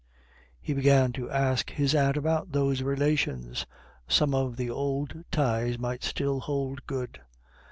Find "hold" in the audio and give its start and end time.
6.39-6.87